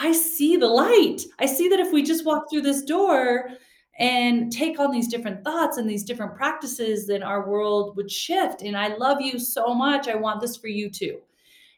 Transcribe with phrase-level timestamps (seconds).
[0.00, 1.22] I see the light.
[1.38, 3.50] I see that if we just walk through this door
[3.98, 8.62] and take on these different thoughts and these different practices, then our world would shift.
[8.62, 10.08] And I love you so much.
[10.08, 11.20] I want this for you too.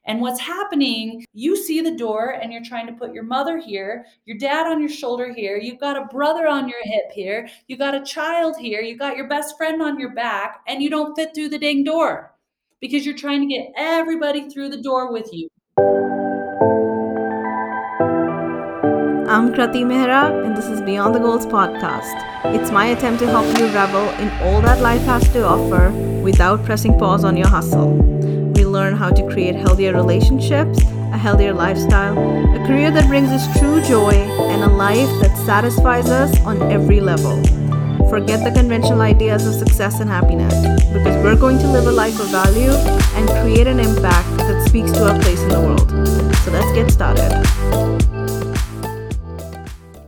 [0.05, 4.07] And what's happening, you see the door and you're trying to put your mother here,
[4.25, 7.77] your dad on your shoulder here, you've got a brother on your hip here, you
[7.77, 11.15] got a child here, you got your best friend on your back, and you don't
[11.15, 12.35] fit through the dang door
[12.81, 15.49] because you're trying to get everybody through the door with you.
[19.33, 22.13] I'm Krati Mehra, and this is Beyond the Goals podcast.
[22.55, 25.89] It's my attempt to help you revel in all that life has to offer
[26.23, 27.95] without pressing pause on your hustle
[28.55, 33.49] We learn how to create healthier relationships, a healthier lifestyle, a career that brings us
[33.59, 34.13] true joy,
[34.53, 37.43] and a life that satisfies us on every level.
[38.11, 40.53] Forget the conventional ideas of success and happiness
[40.93, 42.73] because we're going to live a life of value
[43.17, 45.89] and create an impact that speaks to our place in the world.
[46.45, 48.12] So let's get started.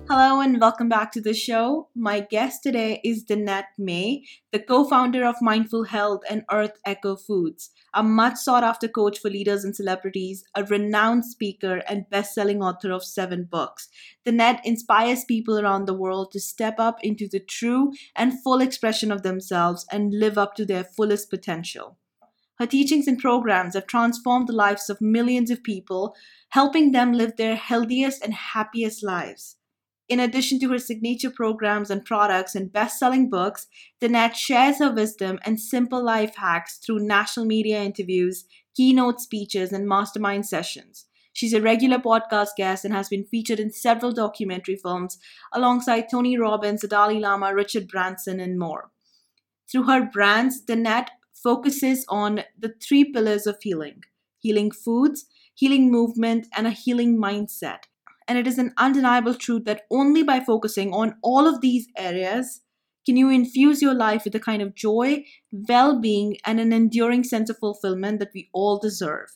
[0.06, 1.88] Hello and welcome back to the show.
[1.94, 7.16] My guest today is Danette May, the co founder of Mindful Health and Earth Echo
[7.16, 12.34] Foods, a much sought after coach for leaders and celebrities, a renowned speaker, and best
[12.34, 13.88] selling author of seven books.
[14.26, 19.10] Danette inspires people around the world to step up into the true and full expression
[19.10, 21.96] of themselves and live up to their fullest potential.
[22.58, 26.14] Her teachings and programs have transformed the lives of millions of people,
[26.50, 29.56] helping them live their healthiest and happiest lives.
[30.08, 33.66] In addition to her signature programs and products and best selling books,
[34.02, 38.44] Danette shares her wisdom and simple life hacks through national media interviews,
[38.76, 41.06] keynote speeches, and mastermind sessions.
[41.32, 45.18] She's a regular podcast guest and has been featured in several documentary films
[45.52, 48.90] alongside Tony Robbins, the Dalai Lama, Richard Branson, and more.
[49.70, 54.02] Through her brands, Danette focuses on the three pillars of healing
[54.38, 57.84] healing foods, healing movement, and a healing mindset
[58.26, 62.62] and it is an undeniable truth that only by focusing on all of these areas
[63.06, 67.22] can you infuse your life with a kind of joy, well being, and an enduring
[67.22, 69.28] sense of fulfillment that we all deserve.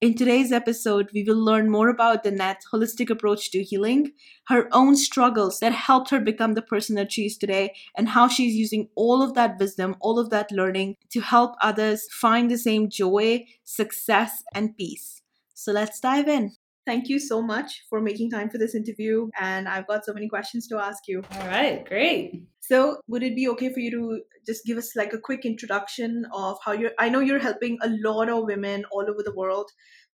[0.00, 4.12] In today's episode, we will learn more about Danette's holistic approach to healing,
[4.48, 8.28] her own struggles that helped her become the person that she is today, and how
[8.28, 12.58] she's using all of that wisdom, all of that learning to help others find the
[12.58, 15.22] same joy, success, and peace.
[15.54, 16.55] So let's dive in.
[16.86, 19.28] Thank you so much for making time for this interview.
[19.40, 21.22] And I've got so many questions to ask you.
[21.32, 22.44] All right, great.
[22.60, 26.26] So, would it be okay for you to just give us like a quick introduction
[26.32, 26.92] of how you're?
[27.00, 29.68] I know you're helping a lot of women all over the world.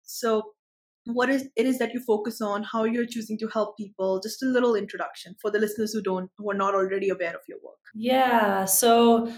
[0.05, 0.53] So,
[1.07, 2.63] what is it is that you focus on?
[2.63, 4.21] How you're choosing to help people?
[4.21, 7.43] Just a little introduction for the listeners who don't, who are not already aware of
[7.49, 7.79] your work.
[7.95, 8.65] Yeah.
[8.65, 9.33] So,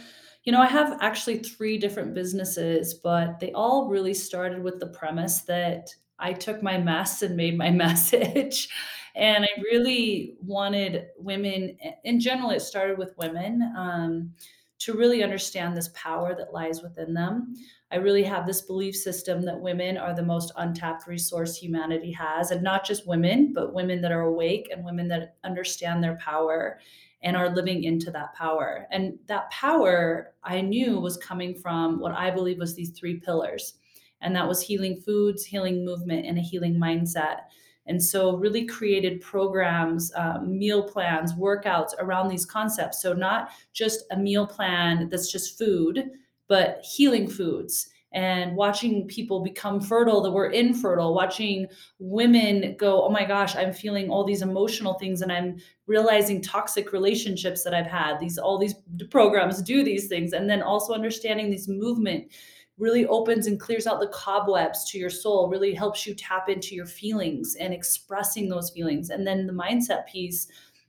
[0.44, 4.88] you know, I have actually three different businesses, but they all really started with the
[4.88, 8.68] premise that I took my mess and made my message.
[9.14, 14.32] and I really wanted women, in general, it started with women, um,
[14.78, 17.54] to really understand this power that lies within them.
[17.92, 22.50] I really have this belief system that women are the most untapped resource humanity has,
[22.50, 26.80] and not just women, but women that are awake and women that understand their power
[27.22, 28.88] and are living into that power.
[28.90, 33.74] And that power I knew was coming from what I believe was these three pillars
[34.22, 37.40] and that was healing foods, healing movement, and a healing mindset.
[37.86, 43.02] And so, really created programs, um, meal plans, workouts around these concepts.
[43.02, 46.10] So, not just a meal plan that's just food,
[46.48, 51.66] but healing foods and watching people become fertile that were infertile, watching
[51.98, 55.56] women go, oh my gosh, I'm feeling all these emotional things and I'm
[55.86, 58.18] realizing toxic relationships that I've had.
[58.20, 58.74] These all these
[59.10, 60.34] programs do these things.
[60.34, 62.30] And then also understanding these movement
[62.78, 66.74] really opens and clears out the cobwebs to your soul, really helps you tap into
[66.74, 69.10] your feelings and expressing those feelings.
[69.10, 70.48] And then the mindset piece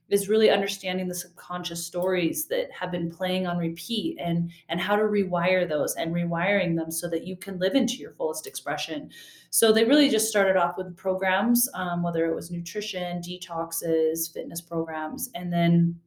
[0.10, 4.96] is really understanding the subconscious stories that have been playing on repeat and and how
[4.96, 9.10] to rewire those and rewiring them so that you can live into your fullest expression
[9.50, 14.62] so they really just started off with programs um, whether it was nutrition detoxes fitness
[14.62, 15.98] programs and then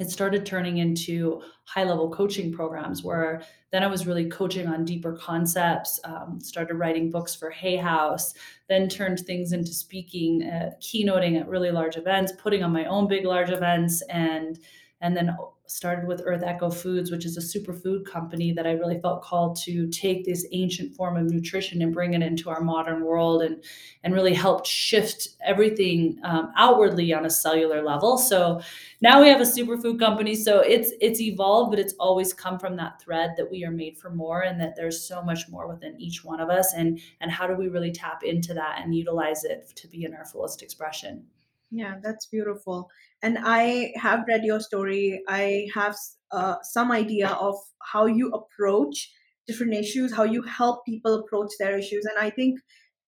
[0.00, 4.84] it started turning into high level coaching programs where then I was really coaching on
[4.84, 8.34] deeper concepts, um, started writing books for Hay House,
[8.68, 13.06] then turned things into speaking, uh, keynoting at really large events, putting on my own
[13.06, 14.58] big, large events, and
[15.04, 15.36] and then
[15.66, 19.56] started with Earth Echo Foods, which is a superfood company that I really felt called
[19.64, 23.62] to take this ancient form of nutrition and bring it into our modern world and,
[24.02, 28.16] and really helped shift everything um, outwardly on a cellular level.
[28.16, 28.62] So
[29.02, 30.34] now we have a superfood company.
[30.34, 33.98] So it's it's evolved, but it's always come from that thread that we are made
[33.98, 36.72] for more and that there's so much more within each one of us.
[36.72, 40.14] And and how do we really tap into that and utilize it to be in
[40.14, 41.26] our fullest expression?
[41.74, 42.88] Yeah, that's beautiful.
[43.24, 45.22] And I have read your story.
[45.26, 45.96] I have
[46.30, 47.54] uh, some idea of
[47.92, 49.10] how you approach
[49.46, 52.04] different issues, how you help people approach their issues.
[52.04, 52.60] And I think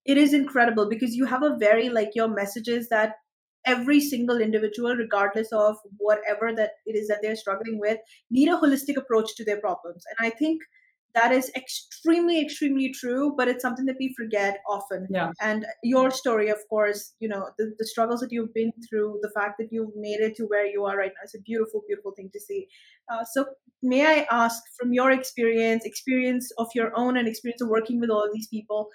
[0.04, 3.12] it is incredible because you have a very, like, your messages that
[3.66, 7.98] every single individual, regardless of whatever that it is that they're struggling with,
[8.30, 10.04] need a holistic approach to their problems.
[10.10, 10.62] And I think
[11.16, 15.06] that is extremely extremely true but it's something that we forget often.
[15.10, 15.32] Yeah.
[15.40, 19.30] And your story of course you know the, the struggles that you've been through the
[19.34, 22.12] fact that you've made it to where you are right now is a beautiful beautiful
[22.16, 22.66] thing to see.
[23.12, 23.46] Uh, so
[23.82, 28.10] may i ask from your experience experience of your own and experience of working with
[28.10, 28.88] all of these people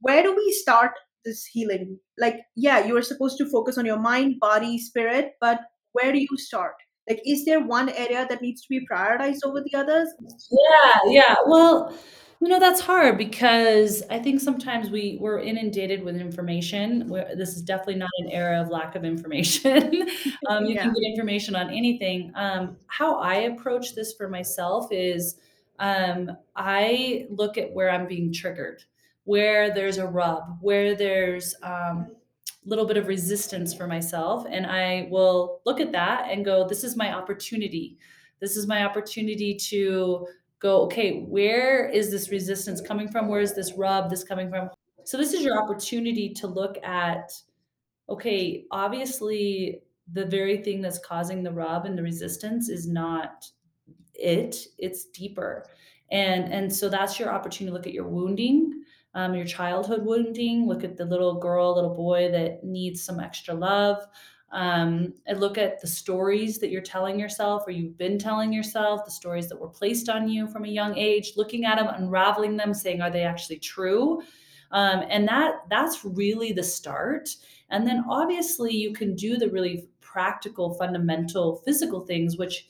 [0.00, 0.92] where do we start
[1.24, 1.98] this healing?
[2.18, 5.60] Like yeah you are supposed to focus on your mind body spirit but
[5.92, 6.74] where do you start
[7.08, 10.08] like, is there one area that needs to be prioritized over the others?
[10.50, 11.36] Yeah, yeah.
[11.46, 11.96] Well,
[12.40, 17.08] you know, that's hard because I think sometimes we we're inundated with information.
[17.08, 20.08] Where this is definitely not an era of lack of information.
[20.48, 22.32] um, you can get information on anything.
[22.34, 25.36] Um, how I approach this for myself is
[25.78, 28.82] um, I look at where I'm being triggered,
[29.24, 32.10] where there's a rub, where there's um,
[32.64, 36.84] little bit of resistance for myself and i will look at that and go this
[36.84, 37.98] is my opportunity.
[38.40, 40.26] This is my opportunity to
[40.58, 43.28] go okay where is this resistance coming from?
[43.28, 44.68] Where is this rub this coming from?
[45.04, 47.30] So this is your opportunity to look at
[48.08, 49.82] okay obviously
[50.12, 53.44] the very thing that's causing the rub and the resistance is not
[54.14, 55.64] it it's deeper.
[56.10, 58.82] And and so that's your opportunity to look at your wounding
[59.14, 63.54] um, your childhood wounding look at the little girl little boy that needs some extra
[63.54, 63.98] love
[64.52, 69.04] um, and look at the stories that you're telling yourself or you've been telling yourself
[69.04, 72.56] the stories that were placed on you from a young age looking at them unraveling
[72.56, 74.20] them saying are they actually true
[74.70, 77.28] um, and that that's really the start
[77.70, 82.66] and then obviously you can do the really practical fundamental physical things which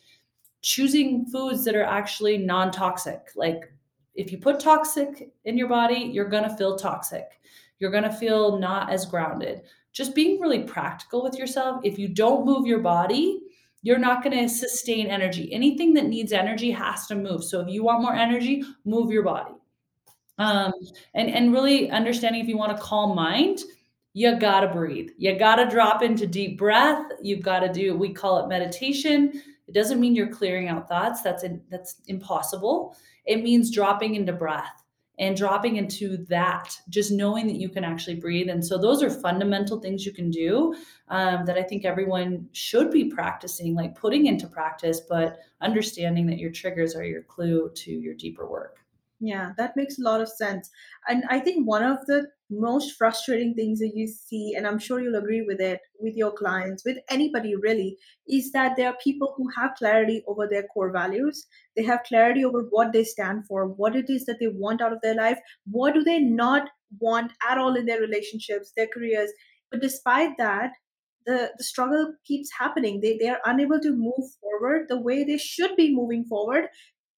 [0.63, 3.31] choosing foods that are actually non-toxic.
[3.37, 3.73] Like
[4.15, 7.41] if you put toxic in your body, you're going to feel toxic.
[7.79, 9.63] You're going to feel not as grounded.
[9.93, 11.81] Just being really practical with yourself.
[11.85, 13.41] If you don't move your body,
[13.83, 15.53] you're not going to sustain energy.
[15.53, 17.45] Anything that needs energy has to move.
[17.45, 19.53] So if you want more energy, move your body.
[20.39, 20.73] Um,
[21.15, 23.61] and and really understanding if you want a calm mind,
[24.15, 25.11] you gotta breathe.
[25.17, 27.05] You gotta drop into deep breath.
[27.23, 27.97] You've got to do.
[27.97, 29.43] We call it meditation.
[29.69, 31.23] It doesn't mean you're clearing out thoughts.
[31.23, 32.97] That's in, that's impossible.
[33.25, 34.83] It means dropping into breath
[35.19, 36.77] and dropping into that.
[36.89, 38.49] Just knowing that you can actually breathe.
[38.49, 40.75] And so those are fundamental things you can do
[41.09, 46.39] um, that I think everyone should be practicing, like putting into practice, but understanding that
[46.39, 48.82] your triggers are your clue to your deeper work.
[49.25, 50.69] Yeah, that makes a lot of sense.
[51.09, 55.01] And I think one of the most frustrating things that you see, and I'm sure
[55.01, 57.97] you'll agree with it, with your clients, with anybody really,
[58.27, 61.47] is that there are people who have clarity over their core values.
[61.77, 64.93] They have clarity over what they stand for, what it is that they want out
[64.93, 65.39] of their life,
[65.71, 66.69] what do they not
[66.99, 69.31] want at all in their relationships, their careers.
[69.71, 70.73] But despite that,
[71.27, 73.01] the, the struggle keeps happening.
[73.01, 76.65] They, they are unable to move forward the way they should be moving forward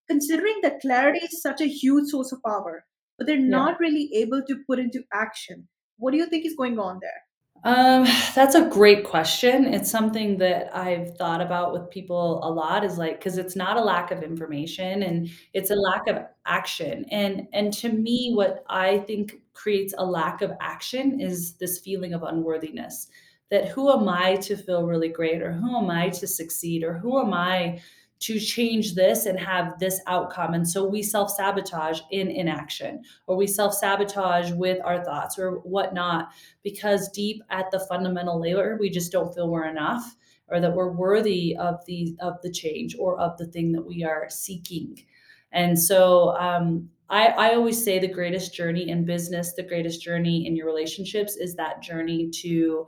[0.09, 2.85] considering that clarity is such a huge source of power,
[3.19, 3.63] but they're Yeah.
[3.63, 5.69] not really able to put into action.
[5.99, 7.23] What do you think is going on there?
[7.67, 8.05] Um,
[8.35, 9.73] that's a great question.
[9.73, 13.79] It's something that I've thought about with people a lot is like because it's not
[13.79, 17.07] a lack of information and it's a lack of action.
[17.11, 22.13] And and to me what I think creates a lack of action is this feeling
[22.13, 23.09] of unworthiness.
[23.51, 26.93] That who am I to feel really great or who am I to succeed or
[26.99, 27.81] who am I
[28.25, 30.55] to change this and have this outcome.
[30.55, 35.57] And so we self sabotage in inaction or we self sabotage with our thoughts or
[35.59, 36.29] whatnot
[36.63, 40.17] because deep at the fundamental layer, we just don't feel we're enough
[40.49, 44.05] or that we're worthy of the of the change or of the thing that we
[44.05, 45.05] are seeking.
[45.53, 50.47] And so um, I, I always say the greatest journey in business, the greatest journey
[50.47, 52.87] in your relationships is that journey to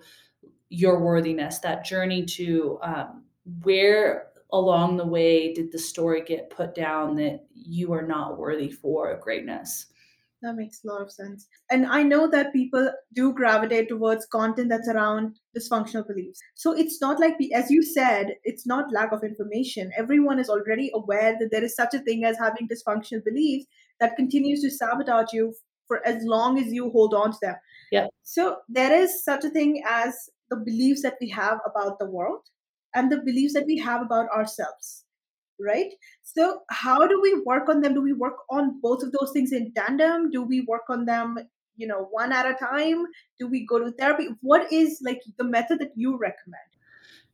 [0.71, 3.25] your worthiness, that journey to um,
[3.62, 8.71] where along the way did the story get put down that you are not worthy
[8.71, 9.87] for greatness?
[10.43, 11.49] that makes a lot of sense.
[11.71, 16.41] And I know that people do gravitate towards content that's around dysfunctional beliefs.
[16.55, 19.93] So it's not like, as you said, it's not lack of information.
[19.97, 23.67] Everyone is already aware that there is such a thing as having dysfunctional beliefs
[24.00, 25.55] that continues to sabotage you
[25.88, 27.57] for as long as you hold on to them.
[27.91, 28.09] Yeah.
[28.23, 30.15] So there is such a thing as
[30.50, 32.43] the beliefs that we have about the world
[32.97, 35.05] and the beliefs that we have about ourselves
[35.59, 35.93] right?
[36.23, 37.95] So how do we work on them?
[37.95, 40.31] Do we work on both of those things in tandem?
[40.31, 41.38] Do we work on them
[41.76, 43.07] you know one at a time?
[43.38, 44.29] Do we go to therapy?
[44.41, 46.62] What is like the method that you recommend?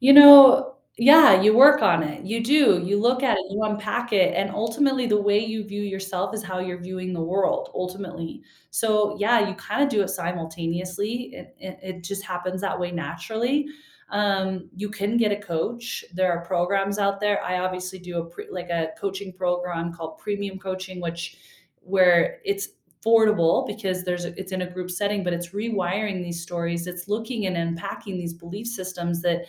[0.00, 2.24] You know yeah you work on it.
[2.24, 2.82] You do.
[2.84, 6.42] You look at it you unpack it and ultimately the way you view yourself is
[6.42, 8.42] how you're viewing the world ultimately.
[8.70, 11.34] So yeah you kind of do it simultaneously.
[11.34, 13.68] It, it, it just happens that way naturally
[14.12, 16.04] um, you can get a coach.
[16.12, 17.42] There are programs out there.
[17.42, 21.38] I obviously do a pre, like a coaching program called Premium Coaching, which
[21.80, 22.68] where it's
[23.04, 26.86] affordable because there's a, it's in a group setting, but it's rewiring these stories.
[26.86, 29.46] It's looking and unpacking these belief systems that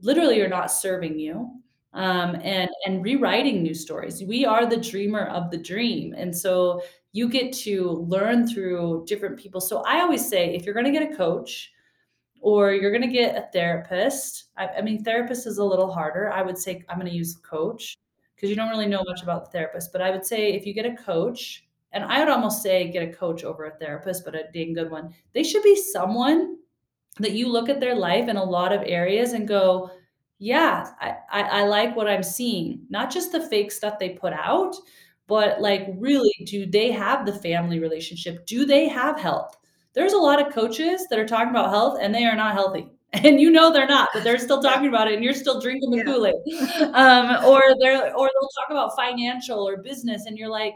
[0.00, 1.50] literally are not serving you.
[1.92, 4.20] Um, and and rewriting new stories.
[4.24, 9.38] We are the dreamer of the dream, and so you get to learn through different
[9.38, 9.60] people.
[9.60, 11.72] So I always say, if you're going to get a coach,
[12.44, 14.50] or you're going to get a therapist.
[14.58, 16.30] I, I, mean, therapist is a little harder.
[16.30, 17.96] I would say I'm going to use coach
[18.36, 19.92] because you don't really know much about the therapist.
[19.92, 23.08] But I would say if you get a coach, and I would almost say get
[23.08, 25.14] a coach over a therapist, but a dang good one.
[25.32, 26.58] They should be someone
[27.18, 29.90] that you look at their life in a lot of areas and go,
[30.38, 32.82] yeah, I, I, I like what I'm seeing.
[32.90, 34.76] Not just the fake stuff they put out,
[35.28, 38.44] but like really, do they have the family relationship?
[38.44, 39.56] Do they have health?
[39.94, 42.88] There's a lot of coaches that are talking about health and they are not healthy
[43.22, 45.90] and you know they're not, but they're still talking about it, and you're still drinking
[45.90, 46.04] the yeah.
[46.04, 46.34] Kool Aid.
[46.94, 50.74] Um, or they're or they'll talk about financial or business, and you're like,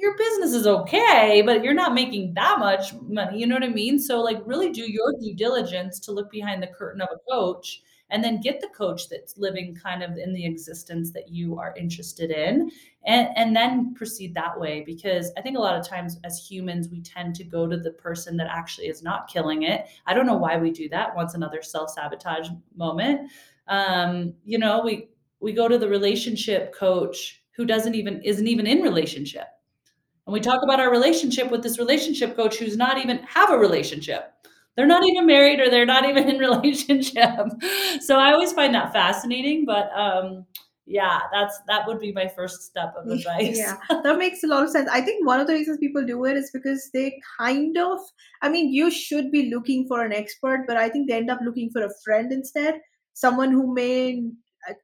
[0.00, 3.38] your business is okay, but you're not making that much money.
[3.38, 3.98] You know what I mean?
[3.98, 7.82] So like, really do your due diligence to look behind the curtain of a coach
[8.10, 11.74] and then get the coach that's living kind of in the existence that you are
[11.76, 12.70] interested in
[13.06, 16.88] and and then proceed that way because i think a lot of times as humans
[16.88, 19.86] we tend to go to the person that actually is not killing it.
[20.06, 23.30] I don't know why we do that once another self-sabotage moment.
[23.68, 25.08] Um, you know we
[25.40, 29.46] we go to the relationship coach who doesn't even isn't even in relationship.
[30.26, 33.58] And we talk about our relationship with this relationship coach who's not even have a
[33.58, 34.32] relationship.
[34.74, 37.46] They're not even married or they're not even in relationship.
[38.00, 40.44] So i always find that fascinating but um
[40.86, 44.62] yeah that's that would be my first step of advice yeah that makes a lot
[44.62, 47.76] of sense i think one of the reasons people do it is because they kind
[47.76, 47.98] of
[48.42, 51.40] i mean you should be looking for an expert but i think they end up
[51.44, 52.80] looking for a friend instead
[53.14, 54.22] someone who may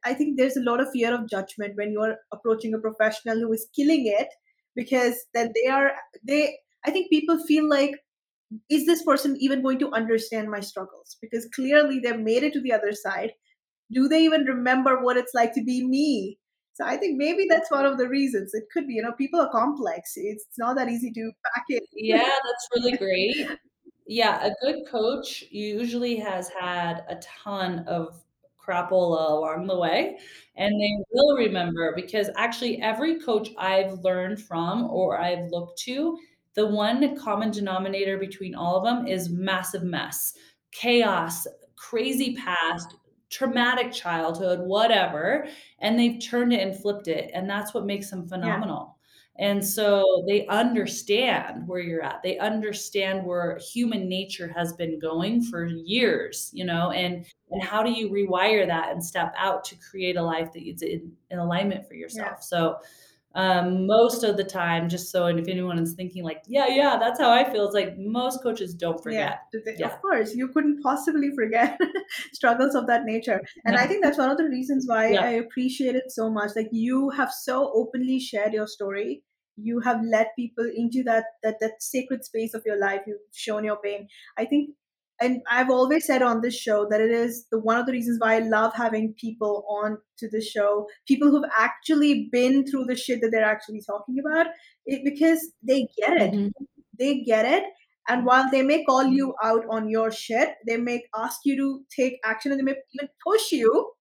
[0.05, 3.53] i think there's a lot of fear of judgment when you're approaching a professional who
[3.53, 4.27] is killing it
[4.75, 5.91] because then they are
[6.23, 7.95] they i think people feel like
[8.69, 11.17] is this person even going to understand my struggles?
[11.21, 13.31] Because clearly they've made it to the other side.
[13.93, 16.37] Do they even remember what it's like to be me?
[16.73, 18.53] So I think maybe that's one of the reasons.
[18.53, 20.13] It could be, you know, people are complex.
[20.15, 21.83] It's not that easy to pack it.
[21.93, 23.59] Yeah, that's really great.
[24.07, 28.23] Yeah, a good coach usually has had a ton of
[28.59, 30.17] crapola along the way
[30.55, 36.17] and they will remember because actually every coach I've learned from or I've looked to
[36.55, 40.33] the one common denominator between all of them is massive mess,
[40.71, 42.95] chaos, crazy past,
[43.33, 45.47] traumatic childhood, whatever.
[45.79, 47.31] And they've turned it and flipped it.
[47.33, 48.87] And that's what makes them phenomenal.
[48.87, 48.93] Yeah.
[49.35, 52.21] And so they understand where you're at.
[52.21, 57.81] They understand where human nature has been going for years, you know, and and how
[57.81, 61.39] do you rewire that and step out to create a life that is in, in
[61.39, 62.37] alignment for yourself.
[62.37, 62.39] Yeah.
[62.41, 62.77] So
[63.35, 66.97] um, most of the time, just so and if anyone is thinking like, yeah, yeah,
[66.99, 69.39] that's how I feel, it's like most coaches don't forget.
[69.53, 69.87] Yeah, yeah.
[69.87, 71.79] of course, you couldn't possibly forget
[72.33, 75.23] struggles of that nature, and I think that's one of the reasons why yeah.
[75.23, 76.51] I appreciate it so much.
[76.55, 79.23] Like you have so openly shared your story.
[79.55, 83.01] You have led people into that that that sacred space of your life.
[83.07, 84.07] You've shown your pain.
[84.37, 84.69] I think
[85.21, 88.19] and I've always said on this show that it is the one of the reasons
[88.19, 92.95] why I love having people on to the show, people who've actually been through the
[92.95, 94.47] shit that they're actually talking about,
[94.85, 96.33] it, because they get it.
[96.33, 96.63] Mm-hmm.
[96.99, 97.63] They get it.
[98.09, 101.81] And while they may call you out on your shit, they may ask you to
[101.95, 103.91] take action and they may even push you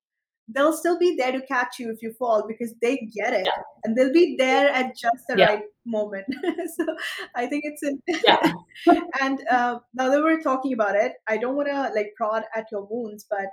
[0.48, 3.62] they'll still be there to catch you if you fall because they get it yeah.
[3.84, 5.46] and they'll be there at just the yeah.
[5.46, 6.26] right moment
[6.76, 6.86] so
[7.34, 8.52] i think it's in yeah.
[9.20, 12.66] and uh, now that we're talking about it i don't want to like prod at
[12.70, 13.46] your wounds but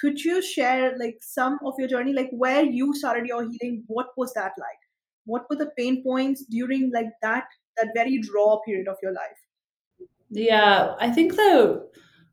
[0.00, 4.08] could you share like some of your journey like where you started your healing what
[4.16, 4.82] was that like
[5.24, 7.44] what were the pain points during like that
[7.76, 9.46] that very raw period of your life
[10.30, 11.88] Yeah, I think the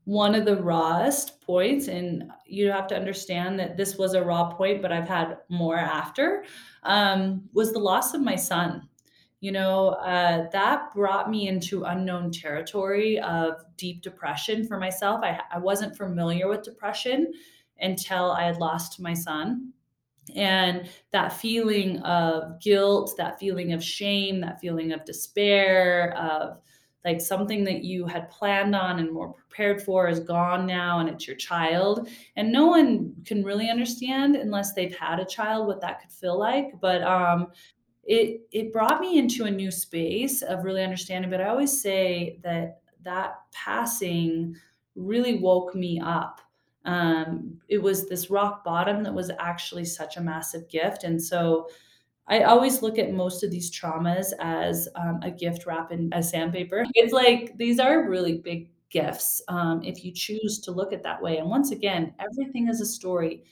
[0.05, 4.51] one of the rawest points, and you have to understand that this was a raw
[4.51, 6.43] point, but I've had more after,
[6.83, 8.89] um, was the loss of my son.
[9.39, 15.21] You know, uh, that brought me into unknown territory of deep depression for myself.
[15.23, 17.33] I I wasn't familiar with depression
[17.79, 19.73] until I had lost my son.
[20.35, 26.61] And that feeling of guilt, that feeling of shame, that feeling of despair, of
[27.05, 31.09] like something that you had planned on and were prepared for is gone now and
[31.09, 32.07] it's your child.
[32.35, 36.39] And no one can really understand unless they've had a child what that could feel
[36.39, 36.79] like.
[36.79, 37.47] But um,
[38.03, 42.39] it it brought me into a new space of really understanding, but I always say
[42.43, 44.55] that that passing
[44.95, 46.41] really woke me up.
[46.85, 51.69] Um, it was this rock bottom that was actually such a massive gift, and so
[52.27, 56.23] I always look at most of these traumas as, um, a gift wrapped in a
[56.23, 56.85] sandpaper.
[56.95, 61.21] It's like these are really big gifts, um, if you choose to look at that
[61.21, 63.43] way, and once again, everything is a story.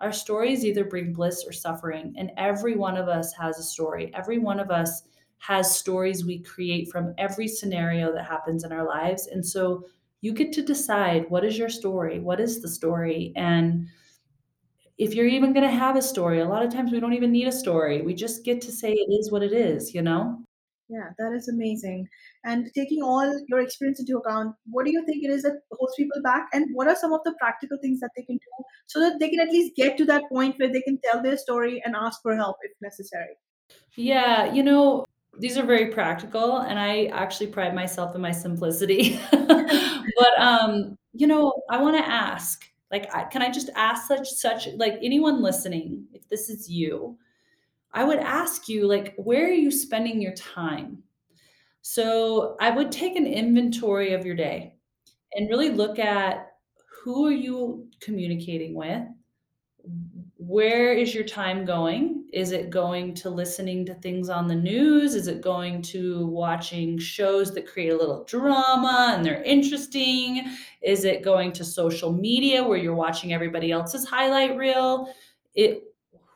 [0.00, 4.12] Our stories either bring bliss or suffering, and every one of us has a story.
[4.14, 5.02] Every one of us
[5.38, 9.84] has stories we create from every scenario that happens in our lives, and so
[10.20, 13.86] you get to decide what is your story, what is the story, and
[15.00, 17.48] if you're even gonna have a story, a lot of times we don't even need
[17.48, 18.02] a story.
[18.02, 20.44] We just get to say it is what it is, you know?
[20.90, 22.06] Yeah, that is amazing.
[22.44, 25.94] And taking all your experience into account, what do you think it is that holds
[25.96, 26.48] people back?
[26.52, 29.30] And what are some of the practical things that they can do so that they
[29.30, 32.20] can at least get to that point where they can tell their story and ask
[32.20, 33.38] for help if necessary?
[33.96, 35.06] Yeah, you know,
[35.38, 39.18] these are very practical, and I actually pride myself in my simplicity.
[39.32, 44.68] But, um, you know, I wanna ask, like, I can I just ask such such
[44.76, 47.18] like, anyone listening, if this is you,
[47.92, 51.02] I would ask you, like, where are you spending your time?
[51.82, 54.74] So, I would take an inventory of your day
[55.34, 56.52] and really look at
[57.02, 59.02] who are you communicating with?
[60.36, 62.28] Where is your time going?
[62.32, 65.14] Is it going to listening to things on the news?
[65.14, 70.50] Is it going to watching shows that create a little drama and they're interesting?
[70.82, 75.12] Is it going to social media where you're watching everybody else's highlight reel?
[75.54, 75.84] It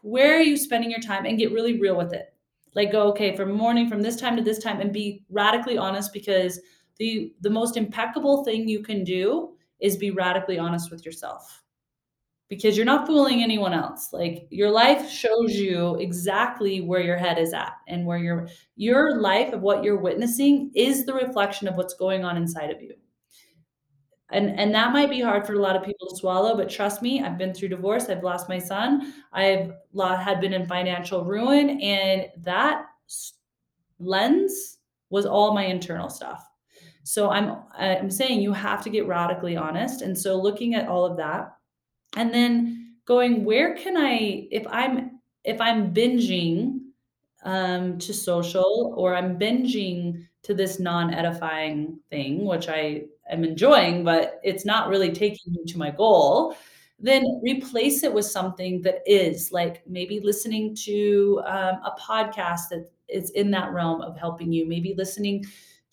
[0.02, 2.34] where are you spending your time and get really real with it.
[2.74, 6.12] Like go, okay, from morning from this time to this time and be radically honest
[6.12, 6.60] because
[6.98, 11.63] the the most impeccable thing you can do is be radically honest with yourself
[12.48, 14.12] because you're not fooling anyone else.
[14.12, 19.20] Like your life shows you exactly where your head is at and where your your
[19.20, 22.94] life of what you're witnessing is the reflection of what's going on inside of you.
[24.30, 27.02] And and that might be hard for a lot of people to swallow, but trust
[27.02, 31.80] me, I've been through divorce, I've lost my son, I've had been in financial ruin,
[31.80, 32.86] and that
[33.98, 34.78] lens
[35.10, 36.44] was all my internal stuff.
[37.04, 40.02] So I'm I'm saying you have to get radically honest.
[40.02, 41.53] And so looking at all of that,
[42.16, 46.80] and then going, where can I if I'm if I'm binging,
[47.44, 54.40] um, to social or I'm binging to this non-edifying thing, which I am enjoying, but
[54.42, 56.56] it's not really taking me to my goal,
[56.98, 62.90] then replace it with something that is, like, maybe listening to, um, a podcast that
[63.08, 65.44] is in that realm of helping you, maybe listening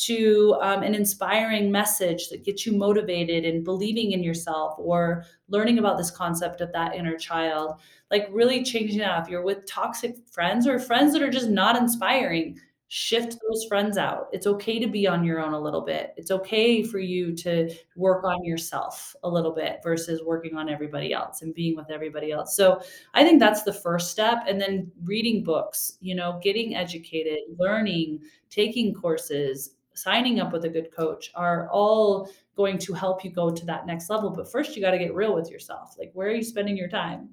[0.06, 5.80] to, um, an inspiring message that gets you motivated and believing in yourself or learning
[5.80, 7.80] about this concept of that inner child
[8.12, 9.24] like really changing that.
[9.24, 12.60] If you're with toxic friends or friends that are just not inspiring,
[12.90, 14.28] shift those friends out.
[14.34, 16.14] It's okay to be on your own a little bit.
[16.18, 21.14] It's okay for you to work on yourself a little bit versus working on everybody
[21.14, 22.54] else and being with everybody else.
[22.54, 22.82] So
[23.14, 24.40] I think that's the first step.
[24.46, 30.70] And then reading books, you know, getting educated, learning, taking courses, signing up with a
[30.70, 34.30] good coach are all going to help you go to that next level.
[34.30, 35.96] But first, you got to get real with yourself.
[35.98, 37.30] Like, where are you spending your time?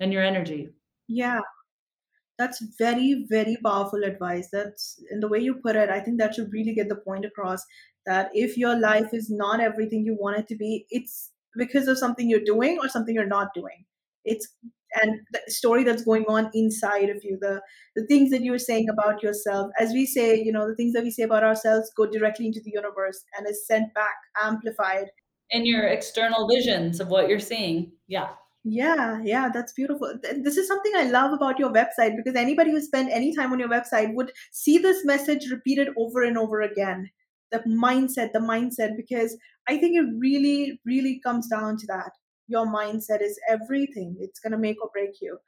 [0.00, 0.68] And your energy.
[1.08, 1.40] Yeah,
[2.38, 4.48] That's very, very powerful advice.
[4.52, 5.88] That's in the way you put it.
[5.90, 7.64] I think that should really get the point across
[8.04, 11.98] that if your life is not everything you want it to be, it's because of
[11.98, 13.84] something you're doing or something you're not doing.
[14.24, 14.48] It's
[15.00, 17.60] and the story that's going on inside of you, the
[17.94, 19.70] the things that you're saying about yourself.
[19.78, 22.60] As we say, you know, the things that we say about ourselves go directly into
[22.64, 25.06] the universe and is sent back, amplified
[25.50, 27.92] in your external visions of what you're seeing.
[28.08, 28.28] Yeah.
[28.68, 30.12] Yeah, yeah, that's beautiful.
[30.42, 33.60] This is something I love about your website because anybody who spent any time on
[33.60, 37.10] your website would see this message repeated over and over again.
[37.52, 42.10] The mindset, the mindset, because I think it really, really comes down to that.
[42.48, 44.16] Your mindset is everything.
[44.20, 45.38] It's going to make or break you.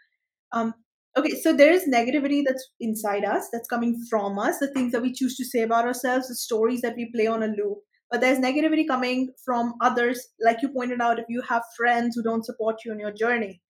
[0.53, 0.75] Um,
[1.17, 5.03] Okay, so there is negativity that's inside us, that's coming from us, the things that
[5.03, 7.79] we choose to say about ourselves, the stories that we play on a loop.
[8.11, 12.23] But there's negativity coming from others, like you pointed out, if you have friends who
[12.23, 13.61] don't support you on your journey.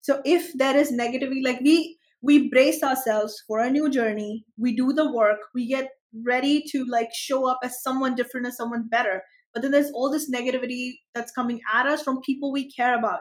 [0.00, 4.74] So if there is negativity, like we we brace ourselves for a new journey, we
[4.74, 5.90] do the work, we get
[6.26, 9.22] ready to like show up as someone different, as someone better.
[9.58, 13.18] But then there's all this negativity that's coming at us from people we care about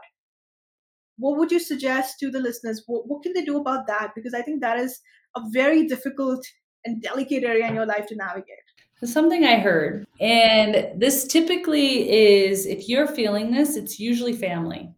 [1.17, 2.83] what would you suggest to the listeners?
[2.85, 4.11] What, what can they do about that?
[4.13, 4.99] Because I think that is
[5.35, 6.45] a very difficult
[6.85, 8.57] and delicate area in your life to navigate.
[8.99, 14.91] So something I heard, and this typically is if you're feeling this, it's usually family.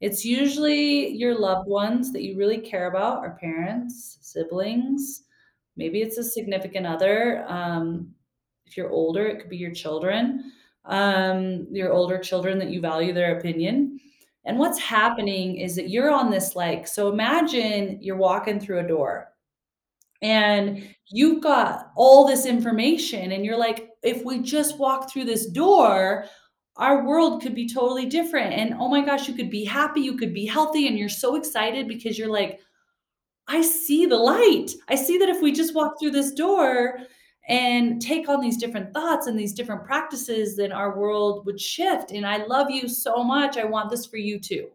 [0.00, 5.22] It's usually your loved ones that you really care about, or parents, siblings,
[5.76, 7.44] maybe it's a significant other.
[7.46, 8.12] Um,
[8.66, 10.52] if you're older, it could be your children,
[10.84, 14.00] um, your older children that you value their opinion.
[14.44, 18.88] And what's happening is that you're on this like so imagine you're walking through a
[18.88, 19.30] door
[20.22, 25.46] and you've got all this information and you're like, if we just walk through this
[25.46, 26.26] door,
[26.76, 28.54] our world could be totally different.
[28.54, 31.36] And oh my gosh, you could be happy, you could be healthy, and you're so
[31.36, 32.60] excited because you're like,
[33.48, 34.70] I see the light.
[34.88, 36.98] I see that if we just walk through this door
[37.50, 42.12] and take on these different thoughts and these different practices, then our world would shift.
[42.12, 43.58] And I love you so much.
[43.58, 44.68] I want this for you too.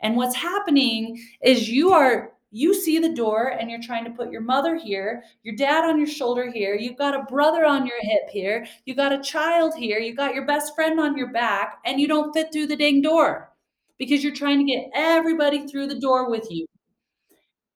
[0.00, 4.32] And what's happening is you are you see the door and you're trying to put
[4.32, 8.00] your mother here, your dad on your shoulder here, you've got a brother on your
[8.00, 11.78] hip here, you got a child here, you got your best friend on your back,
[11.84, 13.52] and you don't fit through the dang door
[13.98, 16.66] because you're trying to get everybody through the door with you.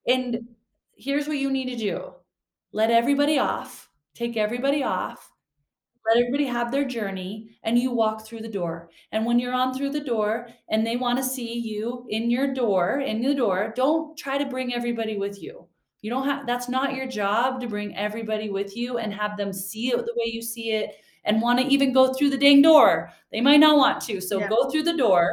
[0.08, 0.48] And
[0.96, 2.14] here's what you need to do.
[2.72, 3.81] Let everybody off,
[4.14, 5.32] take everybody off,
[6.06, 8.90] let everybody have their journey, and you walk through the door.
[9.12, 13.00] And when you're on through the door and they wanna see you in your door
[13.00, 15.68] in the door, don't try to bring everybody with you.
[16.00, 19.52] You don't have that's not your job to bring everybody with you and have them
[19.52, 23.10] see it the way you see it and wanna even go through the dang door.
[23.30, 24.48] They might not want to, so Yeah.
[24.48, 25.30] go through the door,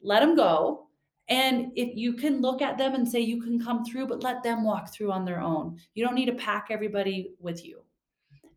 [0.00, 0.88] let them go,
[1.28, 4.42] and if you can look at them and say you can come through, but let
[4.42, 5.78] them walk through on their own.
[5.94, 7.82] You don't need to pack everybody with you.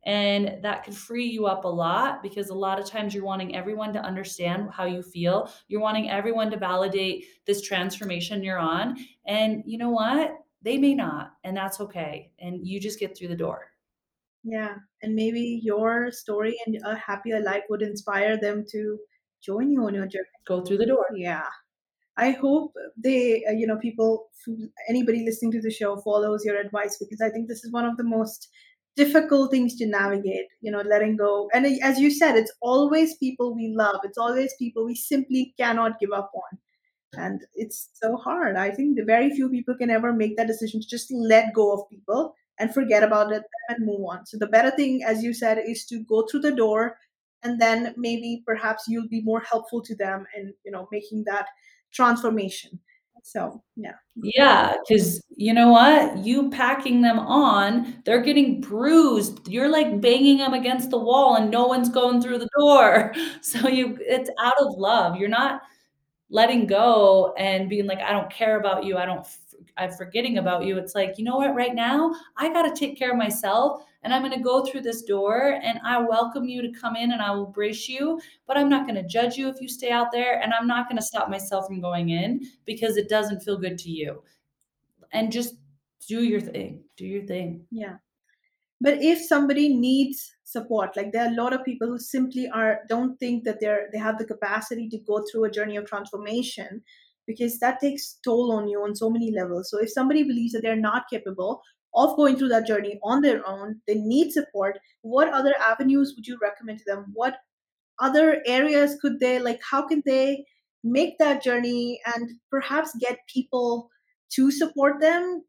[0.05, 3.55] And that could free you up a lot because a lot of times you're wanting
[3.55, 5.51] everyone to understand how you feel.
[5.67, 8.97] You're wanting everyone to validate this transformation you're on.
[9.25, 10.31] And you know what?
[10.61, 12.31] They may not, and that's okay.
[12.39, 13.71] And you just get through the door.
[14.43, 14.75] Yeah.
[15.01, 18.97] And maybe your story and a happier life would inspire them to
[19.41, 20.25] join you on your journey.
[20.47, 21.05] Go through the door.
[21.15, 21.45] Yeah.
[22.17, 24.29] I hope they, uh, you know, people,
[24.89, 27.95] anybody listening to the show follows your advice because I think this is one of
[27.95, 28.49] the most
[28.99, 31.49] difficult things to navigate, you know, letting go.
[31.53, 35.99] And as you said, it's always people we love, it's always people we simply cannot
[36.01, 36.57] give up on.
[37.13, 38.57] And it's so hard.
[38.57, 41.71] I think the very few people can ever make that decision to just let go
[41.71, 44.25] of people and forget about it and move on.
[44.25, 46.97] So the better thing, as you said, is to go through the door
[47.41, 51.47] and then maybe perhaps you'll be more helpful to them in, you know, making that
[51.93, 52.77] transformation.
[53.29, 53.93] So yeah.
[54.15, 56.25] Yeah, because you know what?
[56.25, 59.47] You packing them on, they're getting bruised.
[59.47, 63.13] You're like banging them against the wall and no one's going through the door.
[63.41, 65.15] So you it's out of love.
[65.17, 65.61] You're not
[66.31, 68.97] letting go and being like, I don't care about you.
[68.97, 69.25] I don't,
[69.77, 70.77] I'm forgetting about you.
[70.77, 74.13] It's like, you know what, right now, I got to take care of myself and
[74.13, 77.21] I'm going to go through this door and I welcome you to come in and
[77.21, 80.11] I will brace you, but I'm not going to judge you if you stay out
[80.11, 83.57] there and I'm not going to stop myself from going in because it doesn't feel
[83.57, 84.23] good to you.
[85.11, 85.55] And just
[86.07, 86.83] do your thing.
[86.95, 87.65] Do your thing.
[87.71, 87.95] Yeah.
[88.81, 92.81] But if somebody needs support, like there are a lot of people who simply are
[92.87, 96.81] don't think that they're they have the capacity to go through a journey of transformation
[97.27, 99.69] because that takes toll on you on so many levels.
[99.69, 101.61] So if somebody believes that they're not capable
[101.95, 104.79] of going through that journey on their own, they need support.
[105.01, 107.11] What other avenues would you recommend to them?
[107.13, 107.37] What
[107.99, 110.45] other areas could they like how can they
[110.83, 113.89] make that journey and perhaps get people
[114.31, 115.43] to support them?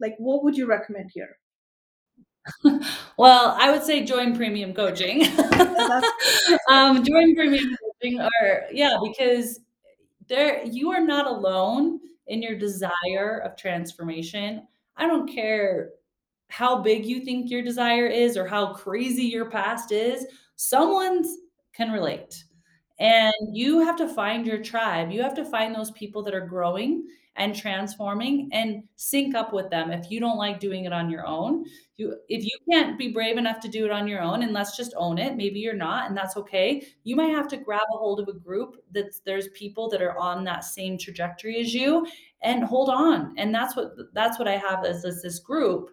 [0.00, 1.36] Like what would you recommend here?
[3.16, 5.24] Well, I would say join premium coaching.
[6.68, 9.60] Um, join premium coaching or yeah, because
[10.28, 14.66] there you are not alone in your desire of transformation.
[14.96, 15.90] I don't care
[16.48, 20.26] how big you think your desire is or how crazy your past is,
[20.56, 21.28] someone's
[21.74, 22.44] can relate.
[23.00, 25.10] And you have to find your tribe.
[25.10, 29.68] You have to find those people that are growing and transforming and sync up with
[29.70, 31.64] them if you don't like doing it on your own.
[31.96, 34.76] You if you can't be brave enough to do it on your own, and let's
[34.76, 36.86] just own it, maybe you're not, and that's okay.
[37.02, 40.18] You might have to grab a hold of a group that's there's people that are
[40.18, 42.06] on that same trajectory as you
[42.42, 43.34] and hold on.
[43.36, 45.90] And that's what that's what I have as, as this group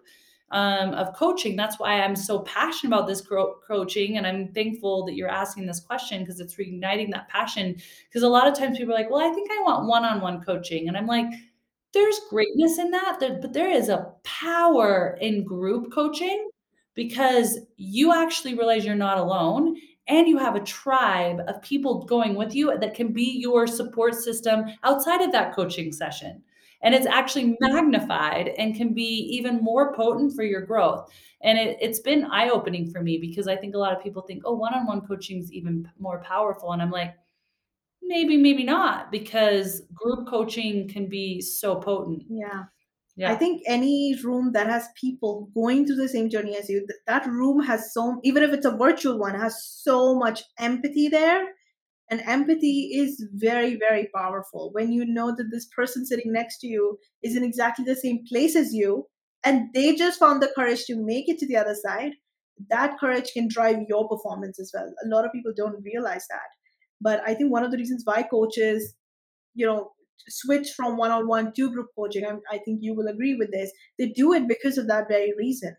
[0.52, 1.56] um, of coaching.
[1.56, 4.18] That's why I'm so passionate about this gro- coaching.
[4.18, 7.76] And I'm thankful that you're asking this question because it's reigniting that passion.
[8.08, 10.20] Because a lot of times people are like, well, I think I want one on
[10.20, 10.88] one coaching.
[10.88, 11.26] And I'm like,
[11.92, 16.48] there's greatness in that, but there is a power in group coaching
[16.94, 19.76] because you actually realize you're not alone
[20.08, 24.14] and you have a tribe of people going with you that can be your support
[24.14, 26.42] system outside of that coaching session
[26.82, 31.10] and it's actually magnified and can be even more potent for your growth.
[31.42, 34.22] And it, it's been eye opening for me because I think a lot of people
[34.22, 36.72] think, oh, one on one coaching is even more powerful.
[36.72, 37.14] And I'm like,
[38.02, 42.24] maybe, maybe not, because group coaching can be so potent.
[42.28, 42.64] Yeah.
[43.16, 43.32] yeah.
[43.32, 47.26] I think any room that has people going through the same journey as you, that
[47.26, 51.46] room has so, even if it's a virtual one, has so much empathy there.
[52.12, 56.66] And empathy is very, very powerful when you know that this person sitting next to
[56.66, 59.06] you is in exactly the same place as you
[59.44, 62.12] and they just found the courage to make it to the other side.
[62.68, 64.92] That courage can drive your performance as well.
[65.02, 66.50] A lot of people don't realize that.
[67.00, 68.94] But I think one of the reasons why coaches
[69.54, 69.92] you know
[70.28, 74.08] switch from one-on-one to group coaching I, I think you will agree with this they
[74.08, 75.74] do it because of that very reason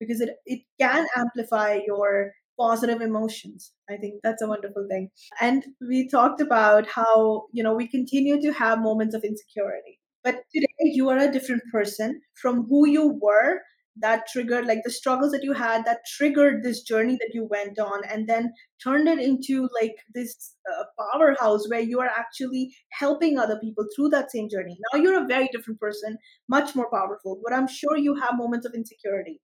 [0.00, 3.72] because it, it can amplify your positive emotions.
[3.90, 5.10] I think that's a wonderful thing.
[5.40, 10.00] And we talked about how you know we continue to have moments of insecurity.
[10.24, 12.20] But today you are a different person.
[12.40, 13.60] From who you were
[13.98, 17.78] that triggered like the struggles that you had that triggered this journey that you went
[17.78, 23.38] on and then turned it into like this uh, powerhouse where you are actually helping
[23.38, 24.76] other people through that same journey.
[24.92, 28.66] Now you're a very different person much more powerful but i'm sure you have moments
[28.66, 29.40] of insecurity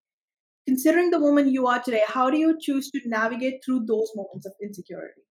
[0.67, 4.47] considering the woman you are today how do you choose to navigate through those moments
[4.47, 5.23] of insecurity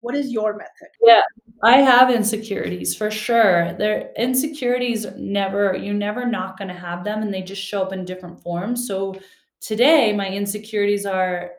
[0.00, 1.22] what is your method Yeah,
[1.62, 3.72] I have insecurities for sure.
[3.72, 7.92] There insecurities never you're never not going to have them and they just show up
[7.92, 8.86] in different forms.
[8.86, 9.14] So
[9.60, 11.52] today my insecurities are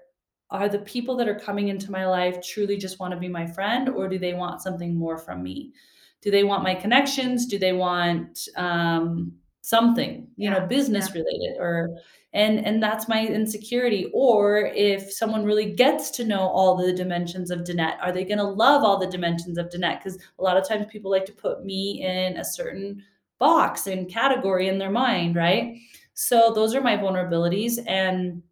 [0.51, 3.47] are the people that are coming into my life truly just want to be my
[3.47, 5.73] friend or do they want something more from me?
[6.21, 7.47] Do they want my connections?
[7.47, 9.33] Do they want um
[9.65, 11.89] something, you know, yeah yeah business related or
[12.33, 17.49] and and that's my insecurity or if someone really gets to know all the dimensions
[17.49, 20.57] of Danette, are they going to love all the dimensions of Danette cuz a lot
[20.57, 23.01] of times people like to put me in a certain
[23.39, 25.77] box and category in their mind, right?
[26.13, 28.43] So those are my vulnerabilities and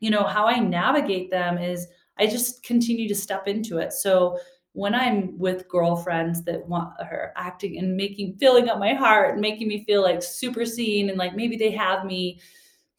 [0.00, 1.86] you know how I navigate them is
[2.18, 3.92] I just continue to step into it.
[3.92, 4.38] So
[4.78, 9.40] when I'm with girlfriends that want her acting and making filling up my heart and
[9.40, 12.40] making me feel like super seen and like maybe they have me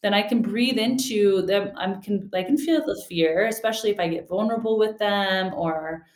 [0.02, 1.72] then I can breathe into them.
[1.76, 6.06] I can I can feel the fear, especially if I get vulnerable with them or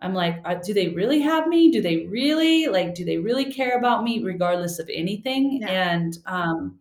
[0.00, 1.70] I'm like, uh, do they really have me?
[1.70, 2.94] Do they really like?
[2.94, 5.58] Do they really care about me, regardless of anything?
[5.60, 6.78] yeah And um,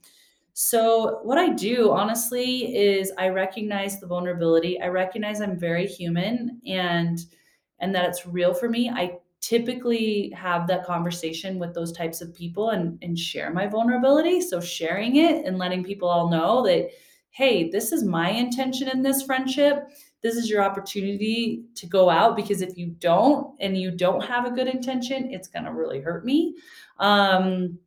[0.53, 4.79] so, what I do honestly is I recognize the vulnerability.
[4.79, 7.19] I recognize I'm very human and
[7.79, 8.89] and that it's real for me.
[8.89, 14.41] I typically have that conversation with those types of people and and share my vulnerability.
[14.41, 16.89] So sharing it and letting people all know that
[17.31, 19.89] hey, this is my intention in this friendship.
[20.23, 24.45] This is your opportunity to go out because if you don't and you don't have
[24.45, 26.55] a good intention, it's going to really hurt me.
[26.99, 27.77] Um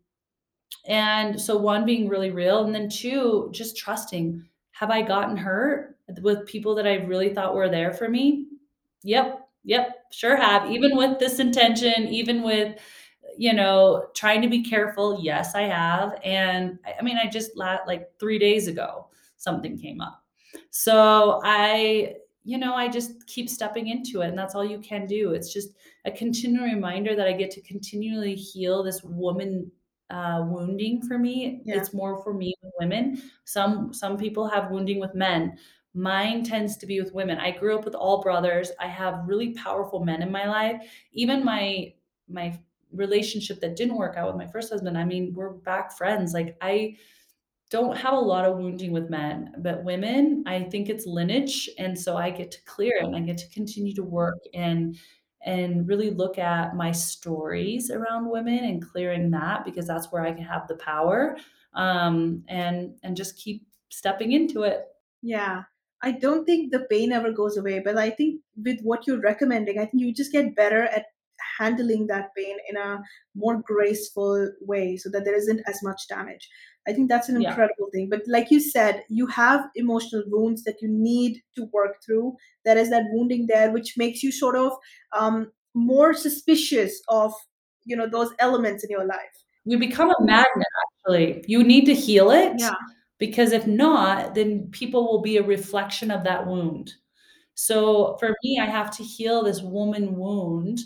[0.86, 4.42] and so one being really real and then two just trusting.
[4.70, 8.46] Have I gotten hurt with people that I really thought were there for me?
[9.02, 9.49] Yep.
[9.64, 10.12] Yep.
[10.12, 10.70] Sure have.
[10.70, 12.78] Even with this intention, even with
[13.38, 15.18] you know, trying to be careful.
[15.22, 16.18] Yes, I have.
[16.24, 20.22] And I mean, I just la like 3 days ago, something came up.
[20.70, 25.06] So I, you know, I just keep stepping into it, and that's all you can
[25.06, 25.32] do.
[25.32, 25.70] It's just
[26.04, 29.70] a continual reminder that I get to continually heal this woman
[30.10, 31.62] uh, wounding for me.
[31.64, 33.22] yeah It's more for me with women.
[33.44, 35.56] Some some people have wounding with men.
[35.94, 37.38] Mine tends to be with women.
[37.38, 38.70] I grew up with all brothers.
[38.78, 40.82] I have really powerful men in my life.
[41.12, 41.94] Even my
[42.28, 42.58] my
[42.92, 46.32] relationship that didn't work out with my first husband, I mean, we're back friends.
[46.32, 46.96] Like I
[47.70, 51.98] don't have a lot of wounding with men, but women, I think it's lineage, and
[51.98, 54.98] so I get to clear it, and I get to continue to work and
[55.42, 60.32] and really look at my stories around women and clearing that because that's where I
[60.32, 61.36] can have the power,
[61.74, 64.86] um, and and just keep stepping into it.
[65.22, 65.64] yeah
[66.02, 69.78] I don't think the pain ever goes away, but I think with what you're recommending,
[69.78, 71.06] I think you just get better at
[71.58, 73.00] handling that pain in a
[73.34, 76.48] more graceful way so that there isn't as much damage.
[76.88, 77.50] I think that's an Yeah.
[77.50, 78.08] incredible thing.
[78.08, 82.36] But like you said, you have emotional wounds that you need to work through.
[82.64, 84.72] There is that wounding there, which makes you sort of
[85.12, 87.32] um, more suspicious of
[87.84, 89.44] you know those elements in your life.
[89.64, 91.44] You become a magnet, actually.
[91.46, 92.74] You need to heal it, Yeah.
[93.20, 96.94] Because if not, then people will be a reflection of that wound.
[97.54, 100.80] So, for me, I have to heal this woman wound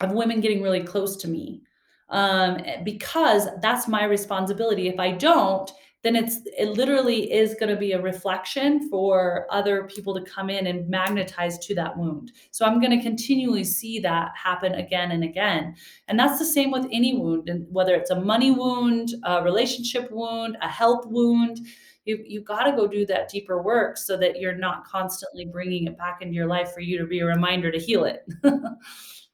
[0.00, 1.62] of women getting really close to me,
[2.10, 4.88] um, because that's my responsibility.
[4.88, 5.70] If I don't,
[6.02, 10.66] then it's it literally is gonna be a reflection for other people to come in
[10.66, 12.32] and magnetize to that wound.
[12.50, 15.76] So I'm gonna continually see that happen again and again.
[16.08, 20.10] And that's the same with any wound, and whether it's a money wound, a relationship
[20.10, 21.60] wound, a health wound,
[22.04, 25.96] you you gotta go do that deeper work so that you're not constantly bringing it
[25.96, 28.24] back into your life for you to be a reminder to heal it.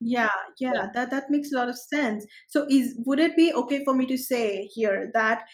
[0.00, 0.72] Yeah, Yeah.
[0.74, 2.24] yeah, that that makes a lot of sense.
[2.46, 5.44] So is would it be okay for me to say here that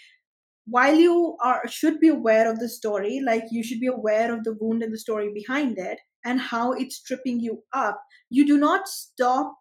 [0.66, 4.44] while you are should be aware of the story, like you should be aware of
[4.44, 8.00] the wound and the story behind it and how it's tripping you up,
[8.30, 9.54] you do not stop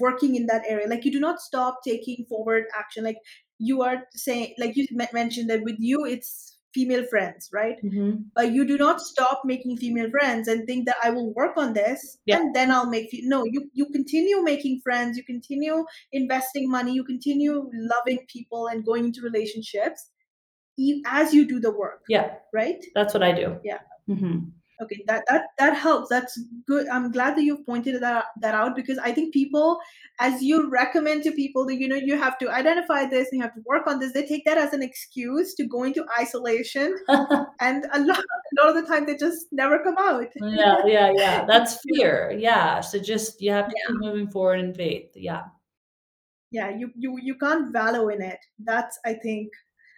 [0.00, 0.88] working in that area.
[0.88, 3.04] Like you do not stop taking forward action.
[3.04, 3.18] Like
[3.58, 7.76] you are saying, like you mentioned that with you, it's female friends, right?
[7.84, 8.24] Mhm.
[8.38, 11.72] uh, you do not stop making female friends and think that I will work on
[11.74, 12.38] this Yeah.
[12.40, 16.92] and then I'll make fe- no you you continue making friends you continue investing money
[16.98, 20.10] you continue loving people and going into relationships
[21.06, 22.34] as you do the work Yeah.
[22.52, 23.56] right That's what I do.
[23.64, 24.52] yeah Mhm.
[24.82, 28.74] Okay that that that helps that's good i'm glad that you've pointed that that out
[28.74, 29.78] because i think people
[30.20, 33.42] as you recommend to people that you know you have to identify this and you
[33.42, 36.96] have to work on this they take that as an excuse to go into isolation
[37.60, 40.26] and a lot, a lot of the time they just never come out.
[40.36, 41.44] Yeah, yeah, yeah.
[41.48, 42.34] That's fear.
[42.38, 42.80] Yeah.
[42.80, 45.10] So just you have to yeah, keep moving forward in faith.
[45.14, 45.42] Yeah,
[46.50, 46.70] yeah.
[46.70, 48.38] You you you can't wallow in it.
[48.58, 49.48] That's I think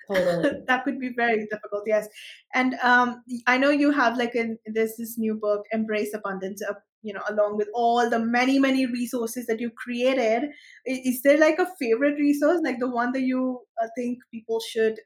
[0.09, 0.49] totally.
[0.67, 1.85] that could be very difficult.
[1.87, 2.09] Yes,
[2.55, 6.63] and um, I know you have like in there's this new book, Embrace Abundance.
[6.63, 10.45] Uh, you know, along with all the many many resources that you created,
[10.89, 14.61] i- is there like a favorite resource, like the one that you uh, think people
[14.61, 14.99] should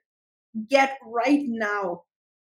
[0.68, 2.02] get right now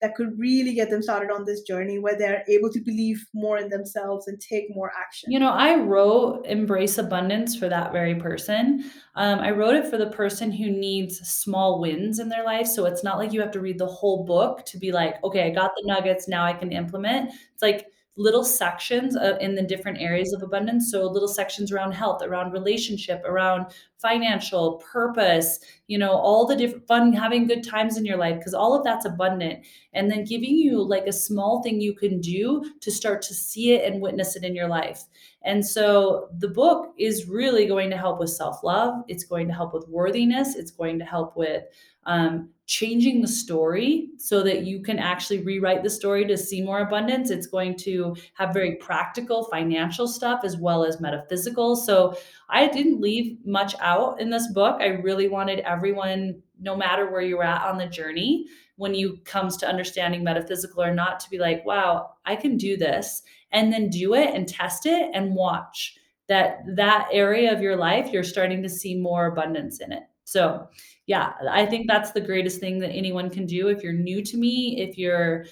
[0.02, 3.58] that could really get them started on this journey where they're able to believe more
[3.58, 5.32] in themselves and take more action.
[5.32, 8.84] You know, I wrote Embrace Abundance for that very person.
[9.16, 12.68] Um, I wrote it for the person who needs small wins in their life.
[12.68, 15.44] So it's not like you have to read the whole book to be like, okay,
[15.48, 17.32] I got the nuggets, now I can implement.
[17.54, 20.92] It's like little sections uh, in the different areas of abundance.
[20.92, 23.68] So little sections around health, around relationship, around
[24.00, 28.54] financial, purpose, you know, all the different fun, having good times in your life, because
[28.54, 29.66] all of that's abundant.
[29.94, 33.74] And then giving you like a small thing you can do to start to see
[33.74, 35.04] it and witness it in your life.
[35.44, 38.96] And so the book is really going to help with self love.
[39.08, 40.56] It's going to help with worthiness.
[40.56, 41.64] It's going to help with
[42.06, 46.82] um, changing the story so that you can actually rewrite the story to see more
[46.82, 47.32] abundance.
[47.32, 51.78] It's going to have very practical financial stuff as well as metaphysical.
[51.78, 52.18] So
[52.50, 54.82] I didn't leave much out in this book.
[54.82, 59.56] I really wanted everyone, no matter where you're at on the journey, when you comes
[59.58, 63.90] to understanding metaphysical or not, to be like, wow, I can do this and then
[63.90, 68.62] do it and test it and watch that that area of your life you're starting
[68.62, 70.68] to see more abundance in it so
[71.06, 73.70] yeah i think that's the greatest thing that anyone can do.
[73.70, 75.46] If you're new to me if you're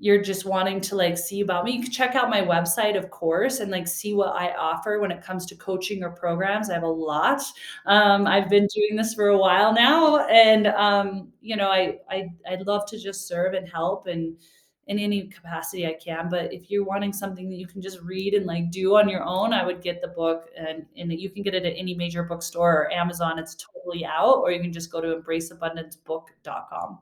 [0.00, 3.10] you're just wanting to like see about me you can check out my website of
[3.10, 6.70] course and like see what i offer when it comes to coaching or programs.
[6.70, 7.42] I have a lot.
[7.84, 12.28] Um, i've been doing this for a while now and um, you know I, I
[12.48, 14.36] i'd love to just serve and help and
[14.88, 18.34] in any capacity i can but if you're wanting something that you can just read
[18.34, 21.42] and like do on your own i would get the book and and you can
[21.42, 24.90] get it at any major bookstore or amazon it's totally out or you can just
[24.90, 26.98] go to embraceabundancebook.com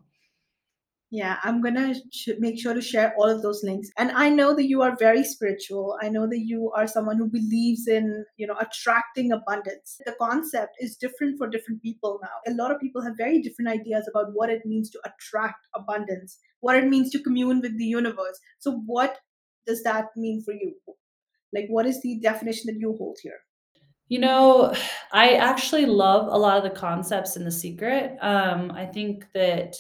[1.11, 3.91] Yeah, I'm gonna sh- make sure to share all of those links.
[3.97, 5.97] And I know that you are very spiritual.
[6.03, 10.01] I know that you are someone who believes in, you know, attracting abundance.
[10.05, 12.53] The concept is different for different people now.
[12.53, 16.39] A lot of people have very different ideas about what it means to attract abundance,
[16.59, 18.41] what it means to commune with the universe.
[18.59, 19.19] So, what
[19.65, 20.75] does that mean for you?
[21.53, 23.39] Like, what is the definition that you hold here?
[24.09, 24.75] You know,
[25.13, 28.17] I actually love a lot of the concepts in The Secret.
[28.21, 29.77] Um, I think that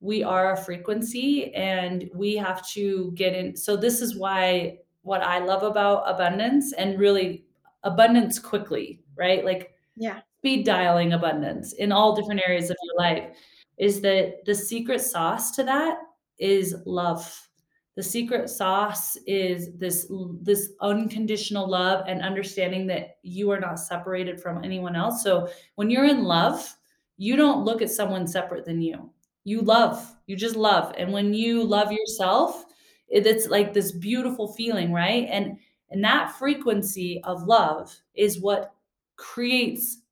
[0.00, 3.56] we are a frequency and we have to get in.
[3.56, 7.44] So, this is why what I love about abundance and really
[7.82, 9.44] abundance quickly, right?
[9.44, 13.36] Like Yeah, speed dialing abundance in all different areas of your life
[13.78, 15.98] is that the secret sauce to that
[16.38, 17.48] is love
[17.96, 20.06] The secret sauce is this
[20.42, 25.22] this unconditional love and understanding that you are not separated from anyone else.
[25.24, 26.76] So when you're in love,
[27.16, 29.10] you don't look at someone separate than you.
[29.48, 30.14] You love.
[30.26, 30.94] You just love.
[30.98, 32.66] And when you love yourself,
[33.08, 35.26] it, it's like this beautiful feeling, right?
[35.30, 35.58] And
[35.90, 38.74] and that frequency of love is what
[39.16, 40.02] creates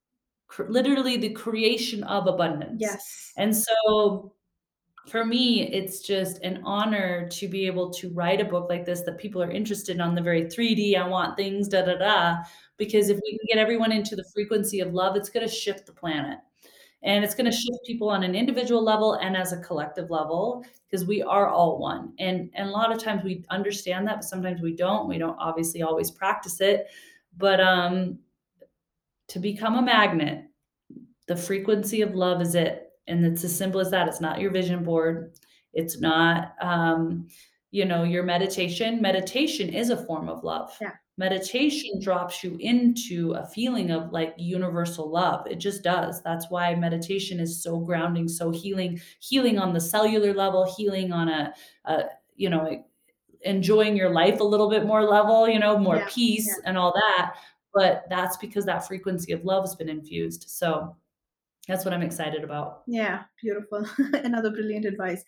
[0.49, 2.81] cr- literally the creation of abundance.
[2.81, 3.33] Yes.
[3.37, 4.33] And so
[5.07, 9.03] for me, it's just an honor to be able to write a book like this
[9.03, 12.37] that people are interested on the very 3D, I want things, da da da.
[12.79, 15.85] Because if we can get everyone into the frequency of love, it's going to shift
[15.85, 16.39] the planet.
[17.03, 20.65] And it's going to shift people on an individual level and as a collective level
[20.87, 22.13] because we are all one.
[22.19, 25.09] And, and a lot of times we understand that, but sometimes we don't.
[25.09, 26.87] We don't obviously always practice it.
[27.37, 28.19] But um,
[29.29, 30.47] to become a magnet,
[31.27, 34.51] the frequency of love is it and it's as simple as that it's not your
[34.51, 35.33] vision board
[35.73, 37.27] it's not um,
[37.71, 40.93] you know your meditation meditation is a form of love yeah.
[41.19, 46.75] Meditation drops you into a feeling of like universal love it just does that's why
[46.75, 51.55] meditation is so grounding so healing healing on the cellular level healing on a,
[51.87, 52.05] a
[52.35, 52.85] you know
[53.43, 56.09] enjoying your life a little bit more level you know more yeah.
[56.09, 56.69] peace yeah.
[56.69, 57.35] and all that
[57.73, 60.95] but that's because that frequency of love has been infused so
[61.67, 62.83] that's what I'm excited about.
[62.87, 63.87] Yeah, beautiful.
[63.99, 65.25] Another brilliant advice.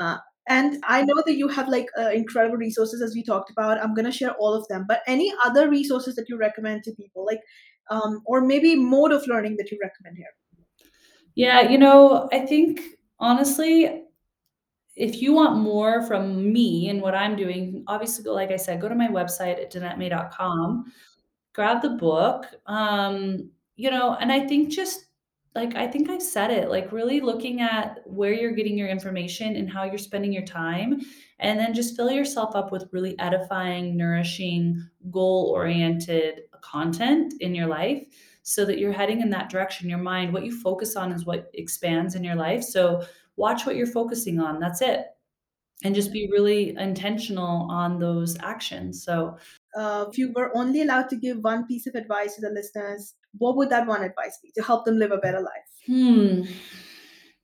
[0.00, 0.16] Uh,
[0.48, 3.82] and I know that you have like uh, incredible resources as we talked about.
[3.82, 4.84] I'm gonna share all of them.
[4.86, 7.40] But any other resources that you recommend to people, like,
[7.90, 10.34] um, or maybe mode of learning that you recommend here?
[11.34, 12.80] Yeah, you know, I think
[13.18, 14.04] honestly,
[14.96, 18.88] if you want more from me and what I'm doing, obviously, like I said, go
[18.88, 20.92] to my website at danettemay.com,
[21.52, 22.46] grab the book.
[22.66, 25.06] Um, you know, and I think just
[25.54, 29.54] like I think I've said it, like really looking at where you're getting your information
[29.54, 31.00] and how you're spending your time.
[31.38, 37.66] And then just fill yourself up with really edifying, nourishing, goal oriented content in your
[37.66, 38.04] life
[38.42, 39.88] so that you're heading in that direction.
[39.88, 42.64] Your mind, what you focus on is what expands in your life.
[42.64, 43.04] So
[43.36, 44.58] watch what you're focusing on.
[44.58, 45.06] That's it.
[45.84, 49.04] And just be really intentional on those actions.
[49.04, 49.36] So,
[49.76, 53.14] uh, if you were only allowed to give one piece of advice to the listeners
[53.38, 55.52] what would that one advice be to help them live a better life?
[55.86, 56.42] Hmm.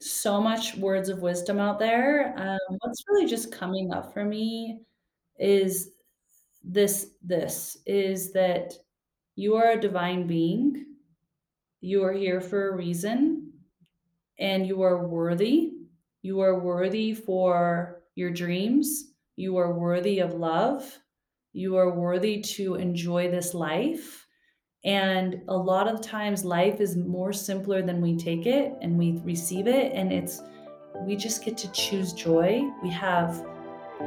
[0.01, 2.35] So much words of wisdom out there.
[2.37, 4.81] Um, what's really just coming up for me
[5.39, 5.91] is
[6.63, 8.75] this this is that
[9.37, 10.87] you are a divine being.
[11.81, 13.53] You are here for a reason
[14.39, 15.73] and you are worthy.
[16.23, 19.13] You are worthy for your dreams.
[19.37, 20.99] You are worthy of love.
[21.53, 24.27] You are worthy to enjoy this life
[24.85, 29.21] and a lot of times life is more simpler than we take it and we
[29.25, 29.93] receive it.
[29.95, 30.41] And it's,
[31.07, 32.63] we just get to choose joy.
[32.83, 33.45] We have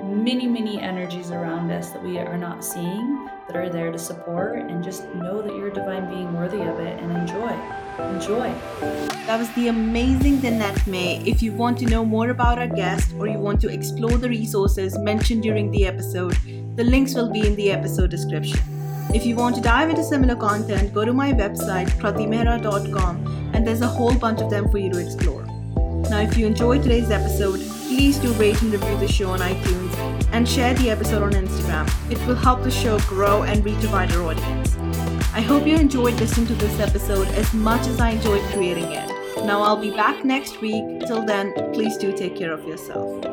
[0.03, 4.57] many, many energies around us that we are not seeing that are there to support.
[4.57, 7.51] And just know that you're a divine being worthy of it and enjoy.
[8.15, 8.51] Enjoy.
[9.27, 11.21] That was the amazing Danette May.
[11.23, 14.29] If you want to know more about our guest or you want to explore the
[14.29, 16.35] resources mentioned during the episode,
[16.75, 18.72] the links will be in the episode description.
[19.11, 23.81] If you want to dive into similar content, go to my website, kratimehra.com, and there's
[23.81, 25.45] a whole bunch of them for you to explore.
[26.09, 29.93] Now, if you enjoyed today's episode, please do rate and review the show on iTunes
[30.31, 31.87] and share the episode on Instagram.
[32.11, 34.75] It will help the show grow and reach a wider audience.
[35.33, 39.07] I hope you enjoyed listening to this episode as much as I enjoyed creating it.
[39.45, 41.01] Now, I'll be back next week.
[41.07, 43.23] Till then, please do take care of yourself.